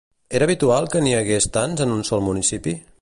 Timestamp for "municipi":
2.31-2.75